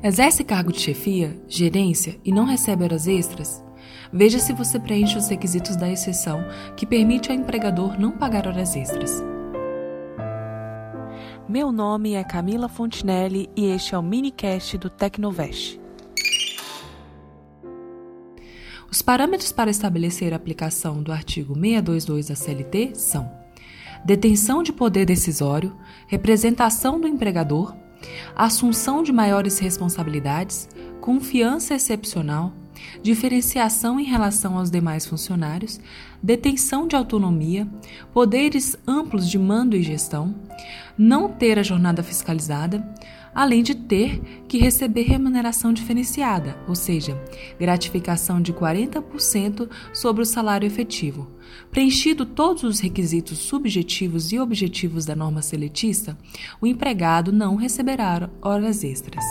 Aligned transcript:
Exerce 0.00 0.44
cargo 0.44 0.72
de 0.72 0.78
chefia, 0.78 1.36
gerência 1.48 2.20
e 2.24 2.30
não 2.30 2.44
recebe 2.44 2.84
horas 2.84 3.08
extras? 3.08 3.64
Veja 4.12 4.38
se 4.38 4.52
você 4.52 4.78
preenche 4.78 5.18
os 5.18 5.28
requisitos 5.28 5.74
da 5.74 5.90
exceção 5.90 6.40
que 6.76 6.86
permite 6.86 7.32
ao 7.32 7.36
empregador 7.36 7.98
não 7.98 8.12
pagar 8.12 8.46
horas 8.46 8.76
extras. 8.76 9.20
Meu 11.48 11.72
nome 11.72 12.14
é 12.14 12.22
Camila 12.22 12.68
Fontinelli 12.68 13.50
e 13.56 13.66
este 13.66 13.96
é 13.96 13.98
o 13.98 14.02
minicast 14.02 14.78
do 14.78 14.88
Tecnovest. 14.88 15.80
Os 18.88 19.02
parâmetros 19.02 19.50
para 19.50 19.70
estabelecer 19.70 20.32
a 20.32 20.36
aplicação 20.36 21.02
do 21.02 21.10
artigo 21.10 21.54
622 21.54 22.28
da 22.28 22.36
CLT 22.36 22.92
são: 22.94 23.28
detenção 24.04 24.62
de 24.62 24.72
poder 24.72 25.04
decisório, 25.04 25.76
representação 26.06 27.00
do 27.00 27.08
empregador, 27.08 27.74
assunção 28.34 29.02
de 29.02 29.12
maiores 29.12 29.58
responsabilidades, 29.58 30.68
confiança 31.00 31.74
excepcional, 31.74 32.52
diferenciação 33.02 33.98
em 33.98 34.04
relação 34.04 34.58
aos 34.58 34.70
demais 34.70 35.06
funcionários, 35.06 35.80
detenção 36.22 36.86
de 36.86 36.96
autonomia, 36.96 37.66
poderes 38.12 38.76
amplos 38.86 39.28
de 39.28 39.38
mando 39.38 39.76
e 39.76 39.82
gestão, 39.82 40.34
não 40.96 41.28
ter 41.28 41.58
a 41.58 41.62
jornada 41.62 42.02
fiscalizada, 42.02 42.86
além 43.34 43.62
de 43.62 43.74
ter 43.74 44.20
que 44.48 44.58
receber 44.58 45.02
remuneração 45.02 45.72
diferenciada, 45.72 46.56
ou 46.66 46.74
seja, 46.74 47.16
gratificação 47.58 48.40
de 48.40 48.52
40% 48.52 49.68
sobre 49.92 50.22
o 50.22 50.26
salário 50.26 50.66
efetivo. 50.66 51.30
Preenchido 51.70 52.26
todos 52.26 52.64
os 52.64 52.80
requisitos 52.80 53.38
subjetivos 53.38 54.32
e 54.32 54.38
objetivos 54.38 55.04
da 55.04 55.14
norma 55.14 55.40
seletista, 55.40 56.18
o 56.60 56.66
empregado 56.66 57.32
não 57.32 57.54
receberá 57.54 58.28
horas 58.42 58.82
extras. 58.82 59.24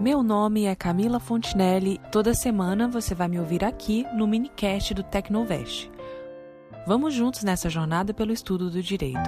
Meu 0.00 0.22
nome 0.22 0.64
é 0.64 0.76
Camila 0.76 1.18
Fontinelli. 1.18 2.00
Toda 2.12 2.32
semana 2.32 2.86
você 2.86 3.16
vai 3.16 3.26
me 3.26 3.40
ouvir 3.40 3.64
aqui 3.64 4.06
no 4.14 4.28
minicast 4.28 4.94
do 4.94 5.02
Tecnovest. 5.02 5.90
Vamos 6.86 7.12
juntos 7.12 7.42
nessa 7.42 7.68
jornada 7.68 8.14
pelo 8.14 8.32
estudo 8.32 8.70
do 8.70 8.80
direito. 8.80 9.18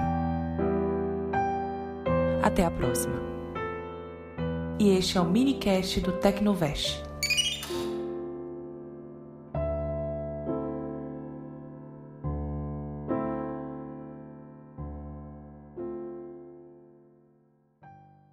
Até 2.41 2.63
a 2.63 2.71
próxima. 2.71 3.15
E 4.79 4.91
este 4.91 5.17
é 5.17 5.21
o 5.21 5.25
minicast 5.25 5.99
do 5.99 6.13
Tecnovest. 6.13 7.03